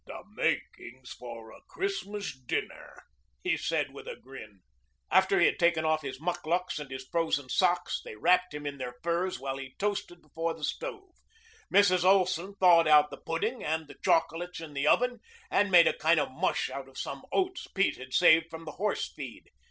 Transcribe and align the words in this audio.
"The 0.07 0.23
makings 0.35 1.11
for 1.11 1.51
a 1.51 1.61
Christmas 1.69 2.35
dinner," 2.35 3.03
he 3.43 3.55
said 3.55 3.93
with 3.93 4.07
a 4.07 4.15
grin. 4.15 4.61
After 5.11 5.39
he 5.39 5.45
had 5.45 5.59
taken 5.59 5.85
off 5.85 6.01
his 6.01 6.19
mukluks 6.19 6.79
and 6.79 6.89
his 6.89 7.05
frozen 7.05 7.49
socks 7.49 8.01
they 8.03 8.15
wrapped 8.15 8.51
him 8.51 8.65
in 8.65 8.79
their 8.79 8.95
furs 9.03 9.39
while 9.39 9.57
he 9.57 9.75
toasted 9.77 10.23
before 10.23 10.55
the 10.55 10.63
stove. 10.63 11.13
Mrs. 11.71 12.03
Olson 12.03 12.55
thawed 12.55 12.87
out 12.87 13.11
the 13.11 13.17
pudding 13.17 13.63
and 13.63 13.87
the 13.87 13.97
chocolates 14.03 14.59
in 14.59 14.73
the 14.73 14.87
oven 14.87 15.19
and 15.51 15.69
made 15.69 15.87
a 15.87 15.95
kind 15.99 16.19
of 16.19 16.31
mush 16.31 16.71
out 16.71 16.87
of 16.89 16.97
some 16.97 17.23
oats 17.31 17.67
Pete 17.67 17.97
had 17.97 18.11
saved 18.15 18.47
from 18.49 18.65
the 18.65 18.71
horse 18.81 19.07
feed. 19.07 19.51